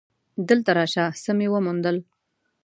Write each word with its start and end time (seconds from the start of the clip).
دلته 0.49 0.69
راشه 0.77 1.05
څه 1.23 1.31
مې 1.37 1.47
وموندل. 1.53 1.97